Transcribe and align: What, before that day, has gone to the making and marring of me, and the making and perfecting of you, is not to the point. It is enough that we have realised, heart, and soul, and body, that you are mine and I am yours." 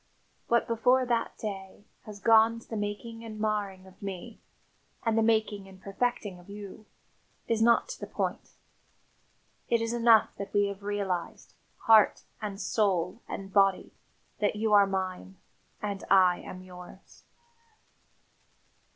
What, 0.47 0.65
before 0.67 1.05
that 1.05 1.37
day, 1.37 1.85
has 2.07 2.19
gone 2.19 2.57
to 2.59 2.67
the 2.67 2.75
making 2.75 3.23
and 3.23 3.39
marring 3.39 3.85
of 3.85 4.01
me, 4.01 4.39
and 5.05 5.15
the 5.15 5.21
making 5.21 5.67
and 5.67 5.79
perfecting 5.79 6.39
of 6.39 6.49
you, 6.49 6.87
is 7.47 7.61
not 7.61 7.87
to 7.89 7.99
the 7.99 8.07
point. 8.07 8.55
It 9.69 9.79
is 9.79 9.93
enough 9.93 10.35
that 10.37 10.53
we 10.55 10.65
have 10.69 10.81
realised, 10.81 11.53
heart, 11.81 12.23
and 12.41 12.59
soul, 12.59 13.21
and 13.27 13.53
body, 13.53 13.93
that 14.39 14.55
you 14.55 14.73
are 14.73 14.87
mine 14.87 15.37
and 15.83 16.03
I 16.09 16.39
am 16.39 16.63
yours." 16.63 17.25